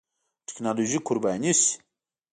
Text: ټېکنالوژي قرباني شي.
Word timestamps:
ټېکنالوژي 0.47 0.99
قرباني 1.07 1.51
شي. 1.61 1.71